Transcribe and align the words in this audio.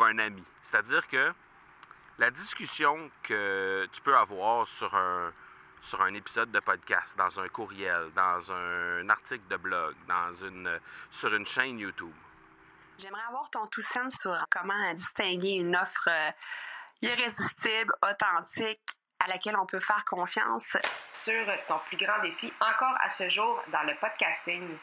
un 0.00 0.18
ami. 0.18 0.44
C'est-à-dire 0.64 1.06
que 1.08 1.34
la 2.18 2.30
discussion 2.30 3.10
que 3.22 3.88
tu 3.92 4.00
peux 4.02 4.16
avoir 4.16 4.66
sur 4.78 4.94
un, 4.94 5.32
sur 5.82 6.00
un 6.00 6.14
épisode 6.14 6.50
de 6.50 6.60
podcast, 6.60 7.12
dans 7.16 7.40
un 7.40 7.48
courriel, 7.48 8.10
dans 8.14 8.52
un 8.52 9.08
article 9.08 9.46
de 9.48 9.56
blog, 9.56 9.94
dans 10.06 10.34
une, 10.46 10.80
sur 11.10 11.34
une 11.34 11.46
chaîne 11.46 11.78
YouTube. 11.78 12.14
J'aimerais 12.98 13.22
avoir 13.28 13.50
ton 13.50 13.66
tout 13.66 13.82
sens 13.82 14.14
sur 14.20 14.36
comment 14.50 14.94
distinguer 14.94 15.52
une 15.52 15.74
offre 15.74 16.08
euh, 16.08 16.30
irrésistible, 17.00 17.92
authentique, 18.02 18.80
à 19.18 19.28
laquelle 19.28 19.56
on 19.56 19.66
peut 19.66 19.80
faire 19.80 20.04
confiance. 20.04 20.76
Sur 21.12 21.46
ton 21.68 21.78
plus 21.88 21.96
grand 21.96 22.20
défi 22.22 22.52
encore 22.60 22.96
à 23.00 23.08
ce 23.08 23.28
jour 23.28 23.60
dans 23.72 23.82
le 23.82 23.94
podcasting. 24.00 24.76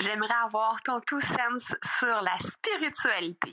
J'aimerais 0.00 0.34
avoir 0.44 0.80
ton 0.82 1.00
tout 1.00 1.20
sens 1.20 1.64
sur 1.98 2.22
la 2.22 2.36
spiritualité. 2.38 3.52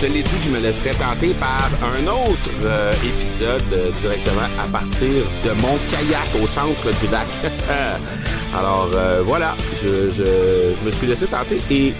Te 0.00 0.06
l'ai 0.06 0.22
dit 0.22 0.34
que 0.34 0.44
je 0.44 0.50
me 0.50 0.60
laisserais 0.60 0.94
tenter 0.94 1.34
par 1.34 1.68
un 1.84 2.06
autre 2.06 2.50
euh, 2.62 2.90
épisode 3.04 3.62
euh, 3.74 3.90
directement 4.00 4.48
à 4.58 4.66
partir 4.66 5.26
de 5.44 5.50
mon 5.60 5.76
kayak 5.90 6.42
au 6.42 6.46
centre 6.46 6.88
du 7.00 7.06
lac. 7.12 7.26
Alors 8.54 8.88
euh, 8.94 9.20
voilà, 9.22 9.54
je, 9.82 10.08
je, 10.08 10.74
je 10.74 10.86
me 10.86 10.90
suis 10.90 11.06
laissé 11.06 11.26
tenter 11.26 11.60
et 11.70 11.92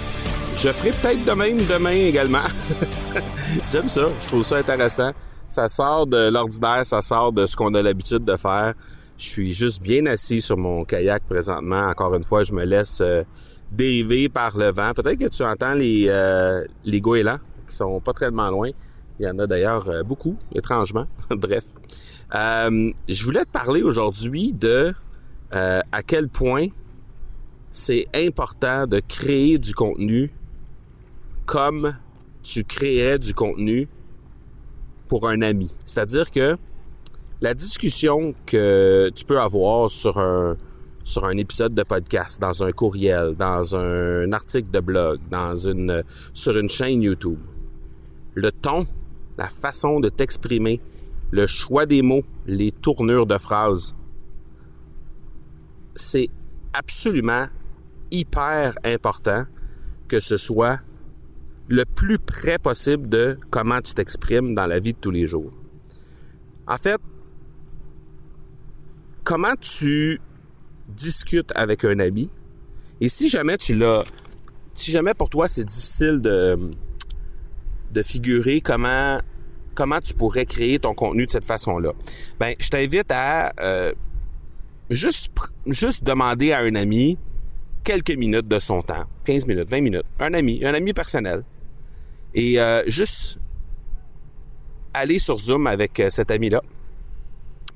je 0.56 0.72
ferai 0.72 0.92
peut-être 0.92 1.24
de 1.24 1.32
même 1.32 1.58
demain 1.66 1.90
également. 1.90 2.48
J'aime 3.70 3.90
ça, 3.90 4.08
je 4.22 4.26
trouve 4.28 4.44
ça 4.44 4.56
intéressant. 4.56 5.10
Ça 5.46 5.68
sort 5.68 6.06
de 6.06 6.30
l'ordinaire, 6.30 6.86
ça 6.86 7.02
sort 7.02 7.32
de 7.32 7.44
ce 7.44 7.54
qu'on 7.54 7.74
a 7.74 7.82
l'habitude 7.82 8.24
de 8.24 8.36
faire. 8.36 8.72
Je 9.18 9.28
suis 9.28 9.52
juste 9.52 9.82
bien 9.82 10.06
assis 10.06 10.40
sur 10.40 10.56
mon 10.56 10.84
kayak 10.84 11.24
présentement. 11.28 11.88
Encore 11.88 12.14
une 12.14 12.24
fois, 12.24 12.44
je 12.44 12.54
me 12.54 12.64
laisse 12.64 13.02
dériver 13.70 14.28
par 14.28 14.56
le 14.56 14.72
vent. 14.72 14.92
Peut-être 14.94 15.18
que 15.18 15.28
tu 15.28 15.42
entends 15.44 15.74
les, 15.74 16.06
euh, 16.08 16.64
les 16.84 17.00
goélands 17.00 17.38
qui 17.70 17.76
sont 17.76 18.00
pas 18.00 18.12
très 18.12 18.30
loin. 18.30 18.70
Il 19.18 19.26
y 19.26 19.28
en 19.28 19.38
a 19.38 19.46
d'ailleurs 19.46 19.88
euh, 19.88 20.02
beaucoup, 20.02 20.36
étrangement. 20.54 21.06
Bref. 21.30 21.64
Euh, 22.34 22.92
je 23.08 23.24
voulais 23.24 23.44
te 23.44 23.50
parler 23.50 23.82
aujourd'hui 23.82 24.52
de 24.52 24.94
euh, 25.52 25.80
à 25.92 26.02
quel 26.02 26.28
point 26.28 26.68
c'est 27.70 28.06
important 28.14 28.86
de 28.86 29.00
créer 29.00 29.58
du 29.58 29.74
contenu 29.74 30.32
comme 31.44 31.96
tu 32.42 32.64
créerais 32.64 33.18
du 33.18 33.34
contenu 33.34 33.88
pour 35.08 35.28
un 35.28 35.42
ami. 35.42 35.74
C'est-à-dire 35.84 36.30
que 36.30 36.56
la 37.40 37.54
discussion 37.54 38.34
que 38.46 39.10
tu 39.14 39.24
peux 39.24 39.40
avoir 39.40 39.90
sur 39.90 40.18
un 40.18 40.56
sur 41.02 41.24
un 41.24 41.36
épisode 41.38 41.74
de 41.74 41.82
podcast, 41.82 42.40
dans 42.40 42.62
un 42.62 42.70
courriel, 42.70 43.34
dans 43.34 43.74
un 43.74 44.30
article 44.32 44.70
de 44.70 44.80
blog, 44.80 45.18
dans 45.30 45.56
une 45.56 46.04
sur 46.32 46.56
une 46.56 46.68
chaîne 46.68 47.02
YouTube, 47.02 47.38
le 48.34 48.52
ton, 48.52 48.86
la 49.38 49.48
façon 49.48 50.00
de 50.00 50.08
t'exprimer, 50.08 50.80
le 51.30 51.46
choix 51.46 51.86
des 51.86 52.02
mots, 52.02 52.24
les 52.46 52.72
tournures 52.72 53.26
de 53.26 53.38
phrases. 53.38 53.94
C'est 55.94 56.28
absolument 56.72 57.46
hyper 58.10 58.76
important 58.84 59.44
que 60.08 60.20
ce 60.20 60.36
soit 60.36 60.80
le 61.68 61.84
plus 61.84 62.18
près 62.18 62.58
possible 62.58 63.08
de 63.08 63.38
comment 63.50 63.80
tu 63.80 63.94
t'exprimes 63.94 64.54
dans 64.54 64.66
la 64.66 64.80
vie 64.80 64.92
de 64.92 64.98
tous 64.98 65.12
les 65.12 65.26
jours. 65.26 65.52
En 66.66 66.76
fait, 66.76 67.00
comment 69.22 69.54
tu 69.60 70.20
discutes 70.88 71.52
avec 71.54 71.84
un 71.84 72.00
ami, 72.00 72.30
et 73.00 73.08
si 73.08 73.28
jamais 73.28 73.56
tu 73.56 73.74
l'as, 73.74 74.04
si 74.74 74.90
jamais 74.90 75.14
pour 75.14 75.30
toi 75.30 75.48
c'est 75.48 75.64
difficile 75.64 76.20
de, 76.20 76.58
de 77.92 78.02
figurer 78.02 78.60
comment 78.60 79.20
comment 79.74 80.00
tu 80.00 80.14
pourrais 80.14 80.46
créer 80.46 80.78
ton 80.78 80.94
contenu 80.94 81.26
de 81.26 81.30
cette 81.30 81.44
façon-là. 81.44 81.92
Ben, 82.38 82.54
je 82.58 82.68
t'invite 82.68 83.10
à 83.10 83.52
euh, 83.60 83.92
juste 84.90 85.32
juste 85.66 86.04
demander 86.04 86.52
à 86.52 86.60
un 86.60 86.74
ami 86.74 87.18
quelques 87.84 88.10
minutes 88.10 88.48
de 88.48 88.58
son 88.60 88.82
temps, 88.82 89.04
15 89.24 89.46
minutes, 89.46 89.70
20 89.70 89.80
minutes, 89.80 90.04
un 90.18 90.34
ami, 90.34 90.64
un 90.64 90.74
ami 90.74 90.92
personnel, 90.92 91.44
et 92.34 92.60
euh, 92.60 92.82
juste 92.86 93.38
aller 94.92 95.18
sur 95.18 95.38
Zoom 95.38 95.66
avec 95.66 95.98
euh, 96.00 96.10
cet 96.10 96.30
ami-là 96.30 96.62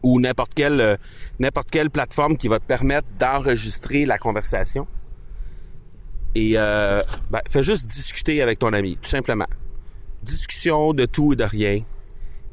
ou 0.03 0.21
n'importe 0.21 0.53
quelle 0.53 0.99
n'importe 1.39 1.71
quelle 1.71 1.89
plateforme 1.89 2.37
qui 2.37 2.49
va 2.49 2.59
te 2.59 2.67
permettre 2.67 3.09
d'enregistrer 3.19 4.05
la 4.05 4.19
conversation. 4.19 4.87
Et 6.35 6.53
euh, 6.57 7.01
ben, 7.31 7.41
fais 7.49 7.63
juste 7.63 7.87
discuter 7.87 8.43
avec 8.43 8.59
ton 8.59 8.73
ami, 8.73 8.99
tout 9.01 9.09
simplement 9.09 9.47
discussion 10.25 10.93
de 10.93 11.07
tout 11.07 11.33
et 11.33 11.37
de 11.37 11.45
rien 11.45 11.83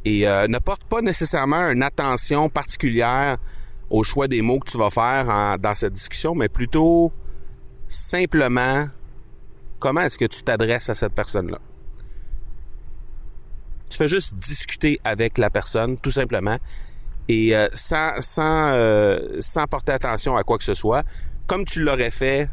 et 0.05 0.27
euh, 0.27 0.47
ne 0.47 0.59
porte 0.59 0.83
pas 0.85 1.01
nécessairement 1.01 1.69
une 1.69 1.83
attention 1.83 2.49
particulière 2.49 3.37
au 3.89 4.03
choix 4.03 4.27
des 4.27 4.41
mots 4.41 4.59
que 4.59 4.71
tu 4.71 4.77
vas 4.77 4.89
faire 4.89 5.59
dans 5.59 5.75
cette 5.75 5.93
discussion, 5.93 6.33
mais 6.33 6.49
plutôt 6.49 7.11
simplement 7.87 8.87
comment 9.79 10.01
est-ce 10.01 10.17
que 10.17 10.25
tu 10.25 10.43
t'adresses 10.43 10.89
à 10.89 10.95
cette 10.95 11.13
personne-là? 11.13 11.59
Tu 13.89 13.97
fais 13.97 14.07
juste 14.07 14.35
discuter 14.35 15.01
avec 15.03 15.37
la 15.37 15.49
personne, 15.49 15.97
tout 15.97 16.11
simplement, 16.11 16.57
et 17.27 17.53
euh, 17.55 17.67
sans, 17.73 18.21
sans, 18.21 18.71
euh, 18.73 19.37
sans 19.41 19.67
porter 19.67 19.91
attention 19.91 20.37
à 20.37 20.43
quoi 20.43 20.57
que 20.57 20.63
ce 20.63 20.73
soit, 20.73 21.03
comme 21.47 21.65
tu 21.65 21.81
l'aurais 21.81 22.11
fait 22.11 22.49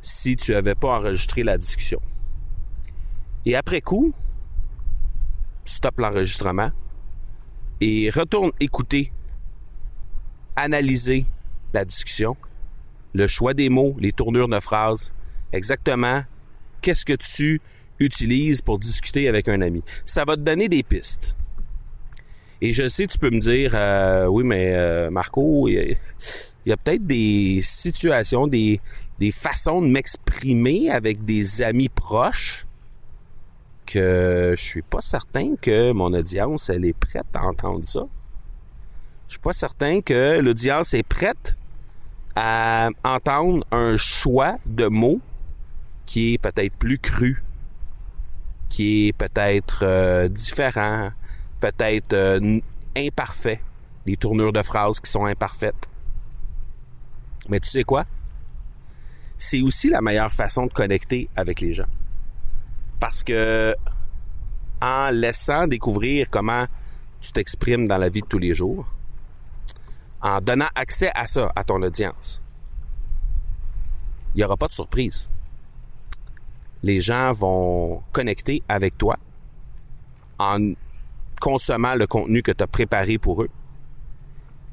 si 0.00 0.36
tu 0.36 0.52
n'avais 0.52 0.74
pas 0.74 0.98
enregistré 0.98 1.42
la 1.42 1.58
discussion. 1.58 2.00
Et 3.44 3.56
après 3.56 3.82
coup, 3.82 4.14
stop 5.64 5.98
l'enregistrement 5.98 6.70
et 7.80 8.10
retourne 8.10 8.50
écouter, 8.60 9.12
analyser 10.56 11.26
la 11.72 11.84
discussion, 11.84 12.36
le 13.14 13.26
choix 13.26 13.54
des 13.54 13.68
mots, 13.68 13.96
les 13.98 14.12
tournures 14.12 14.48
de 14.48 14.60
phrases, 14.60 15.14
exactement 15.52 16.22
qu'est-ce 16.80 17.04
que 17.04 17.14
tu 17.14 17.60
utilises 17.98 18.60
pour 18.60 18.78
discuter 18.78 19.28
avec 19.28 19.48
un 19.48 19.60
ami. 19.60 19.82
Ça 20.04 20.24
va 20.24 20.36
te 20.36 20.42
donner 20.42 20.68
des 20.68 20.82
pistes. 20.82 21.36
Et 22.60 22.72
je 22.72 22.88
sais, 22.88 23.06
tu 23.06 23.18
peux 23.18 23.30
me 23.30 23.40
dire, 23.40 23.72
euh, 23.74 24.26
oui, 24.26 24.44
mais 24.44 24.74
euh, 24.74 25.10
Marco, 25.10 25.68
il 25.68 25.96
y 26.66 26.72
a, 26.72 26.76
peut-être 26.76 27.06
des 27.06 27.60
situations, 27.62 28.46
des, 28.46 28.80
des 29.18 29.32
façons 29.32 29.82
de 29.82 29.88
m'exprimer 29.88 30.90
avec 30.90 31.24
des 31.24 31.62
amis 31.62 31.88
proches 31.88 32.66
que 33.86 34.54
je 34.56 34.62
suis 34.62 34.82
pas 34.82 35.00
certain 35.00 35.56
que 35.56 35.92
mon 35.92 36.12
audience 36.12 36.70
elle 36.70 36.84
est 36.84 36.92
prête 36.92 37.26
à 37.34 37.44
entendre 37.44 37.86
ça. 37.86 38.04
Je 39.26 39.32
suis 39.32 39.40
pas 39.40 39.52
certain 39.52 40.00
que 40.00 40.40
l'audience 40.40 40.94
est 40.94 41.02
prête 41.02 41.56
à 42.36 42.90
entendre 43.04 43.64
un 43.70 43.96
choix 43.96 44.56
de 44.66 44.86
mots 44.86 45.20
qui 46.06 46.34
est 46.34 46.38
peut-être 46.38 46.74
plus 46.74 46.98
cru, 46.98 47.42
qui 48.68 49.08
est 49.08 49.12
peut-être 49.12 49.84
euh, 49.84 50.28
différent, 50.28 51.10
peut-être 51.60 52.12
euh, 52.12 52.58
imparfait, 52.96 53.60
des 54.04 54.16
tournures 54.16 54.52
de 54.52 54.62
phrases 54.62 55.00
qui 55.00 55.10
sont 55.10 55.24
imparfaites. 55.24 55.88
Mais 57.48 57.60
tu 57.60 57.70
sais 57.70 57.84
quoi? 57.84 58.04
C'est 59.38 59.62
aussi 59.62 59.88
la 59.88 60.02
meilleure 60.02 60.32
façon 60.32 60.66
de 60.66 60.72
connecter 60.72 61.28
avec 61.36 61.60
les 61.60 61.72
gens 61.72 61.86
parce 63.04 63.22
que 63.22 63.76
en 64.80 65.10
laissant 65.10 65.66
découvrir 65.66 66.30
comment 66.30 66.64
tu 67.20 67.32
t'exprimes 67.32 67.86
dans 67.86 67.98
la 67.98 68.08
vie 68.08 68.22
de 68.22 68.26
tous 68.26 68.38
les 68.38 68.54
jours, 68.54 68.86
en 70.22 70.40
donnant 70.40 70.70
accès 70.74 71.10
à 71.14 71.26
ça 71.26 71.52
à 71.54 71.64
ton 71.64 71.82
audience, 71.82 72.40
il 74.34 74.38
n'y 74.38 74.44
aura 74.44 74.56
pas 74.56 74.68
de 74.68 74.72
surprise. 74.72 75.28
Les 76.82 77.02
gens 77.02 77.32
vont 77.34 78.02
connecter 78.10 78.62
avec 78.70 78.96
toi 78.96 79.18
en 80.38 80.72
consommant 81.38 81.96
le 81.96 82.06
contenu 82.06 82.40
que 82.40 82.52
tu 82.52 82.64
as 82.64 82.66
préparé 82.66 83.18
pour 83.18 83.42
eux. 83.42 83.50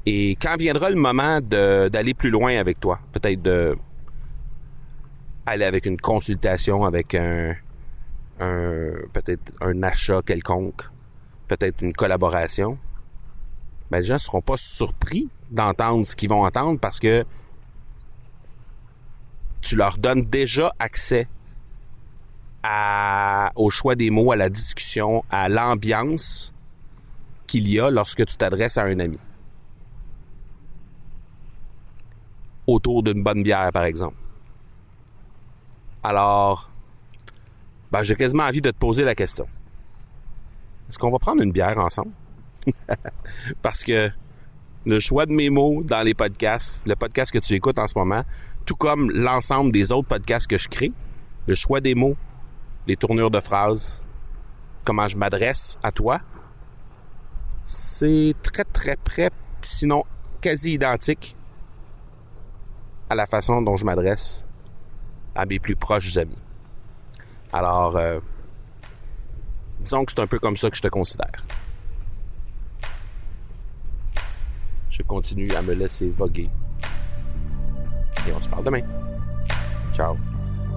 Et 0.06 0.36
quand 0.40 0.56
viendra 0.56 0.88
le 0.88 0.96
moment 0.96 1.42
d'aller 1.42 2.14
plus 2.14 2.30
loin 2.30 2.56
avec 2.56 2.80
toi, 2.80 2.98
peut-être 3.12 3.42
de 3.42 3.76
aller 5.44 5.66
avec 5.66 5.84
une 5.84 5.98
consultation 5.98 6.86
avec 6.86 7.14
un, 7.14 7.54
un 8.40 8.92
peut-être 9.12 9.52
un 9.60 9.82
achat 9.82 10.22
quelconque, 10.22 10.82
peut-être 11.48 11.82
une 11.82 11.92
collaboration, 11.92 12.78
ben 13.90 13.98
les 13.98 14.04
gens 14.04 14.14
ne 14.14 14.18
seront 14.18 14.40
pas 14.40 14.56
surpris 14.56 15.28
d'entendre 15.50 16.06
ce 16.06 16.16
qu'ils 16.16 16.30
vont 16.30 16.44
entendre 16.44 16.80
parce 16.80 16.98
que 16.98 17.24
tu 19.60 19.76
leur 19.76 19.98
donnes 19.98 20.22
déjà 20.22 20.72
accès 20.78 21.28
à, 22.62 23.52
au 23.54 23.70
choix 23.70 23.94
des 23.94 24.10
mots, 24.10 24.32
à 24.32 24.36
la 24.36 24.48
discussion, 24.48 25.24
à 25.30 25.48
l'ambiance 25.48 26.52
qu'il 27.46 27.68
y 27.68 27.78
a 27.80 27.90
lorsque 27.90 28.24
tu 28.26 28.36
t'adresses 28.36 28.78
à 28.78 28.84
un 28.84 28.98
ami. 28.98 29.18
Autour 32.66 33.02
d'une 33.02 33.22
bonne 33.22 33.42
bière, 33.42 33.70
par 33.72 33.84
exemple. 33.84 34.16
Alors, 36.02 36.71
ben, 37.92 38.02
j'ai 38.02 38.16
quasiment 38.16 38.44
envie 38.44 38.62
de 38.62 38.70
te 38.70 38.76
poser 38.76 39.04
la 39.04 39.14
question. 39.14 39.46
Est-ce 40.88 40.98
qu'on 40.98 41.10
va 41.10 41.18
prendre 41.18 41.42
une 41.42 41.52
bière 41.52 41.78
ensemble? 41.78 42.12
Parce 43.62 43.84
que 43.84 44.10
le 44.86 44.98
choix 44.98 45.26
de 45.26 45.32
mes 45.32 45.50
mots 45.50 45.82
dans 45.84 46.02
les 46.02 46.14
podcasts, 46.14 46.86
le 46.86 46.96
podcast 46.96 47.30
que 47.30 47.38
tu 47.38 47.52
écoutes 47.52 47.78
en 47.78 47.86
ce 47.86 47.98
moment, 47.98 48.24
tout 48.64 48.76
comme 48.76 49.10
l'ensemble 49.10 49.72
des 49.72 49.92
autres 49.92 50.08
podcasts 50.08 50.46
que 50.46 50.56
je 50.56 50.68
crée, 50.68 50.90
le 51.46 51.54
choix 51.54 51.82
des 51.82 51.94
mots, 51.94 52.16
les 52.86 52.96
tournures 52.96 53.30
de 53.30 53.40
phrases, 53.40 54.02
comment 54.84 55.06
je 55.06 55.18
m'adresse 55.18 55.78
à 55.82 55.92
toi, 55.92 56.22
c'est 57.64 58.34
très 58.42 58.64
très 58.64 58.96
près, 58.96 59.30
sinon 59.60 60.04
quasi 60.40 60.72
identique 60.72 61.36
à 63.10 63.14
la 63.14 63.26
façon 63.26 63.60
dont 63.60 63.76
je 63.76 63.84
m'adresse 63.84 64.46
à 65.34 65.44
mes 65.44 65.58
plus 65.58 65.76
proches 65.76 66.16
amis. 66.16 66.38
Alors, 67.52 67.96
euh, 67.96 68.20
disons 69.80 70.04
que 70.04 70.12
c'est 70.12 70.20
un 70.20 70.26
peu 70.26 70.38
comme 70.38 70.56
ça 70.56 70.70
que 70.70 70.76
je 70.76 70.82
te 70.82 70.88
considère. 70.88 71.44
Je 74.88 75.02
continue 75.02 75.52
à 75.54 75.62
me 75.62 75.74
laisser 75.74 76.08
voguer. 76.10 76.48
Et 78.26 78.32
on 78.32 78.40
se 78.40 78.48
parle 78.48 78.64
demain. 78.64 78.82
Ciao. 79.92 80.16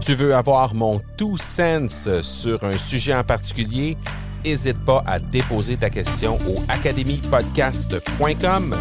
Tu 0.01 0.15
veux 0.15 0.35
avoir 0.35 0.73
mon 0.73 0.99
tout 1.17 1.37
sens 1.37 2.09
sur 2.21 2.61
un 2.63 2.77
sujet 2.77 3.15
en 3.15 3.23
particulier? 3.23 3.97
N'hésite 4.43 4.83
pas 4.85 5.03
à 5.07 5.19
déposer 5.19 5.77
ta 5.77 5.89
question 5.89 6.37
au 6.47 6.61
academypodcast.com 6.67 8.75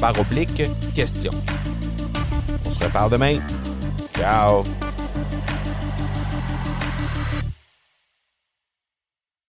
par 0.00 0.18
oblique 0.18 0.62
question. 0.94 1.32
On 2.64 2.70
se 2.70 2.82
reparle 2.82 3.10
demain. 3.10 3.38
Ciao! 4.16 4.64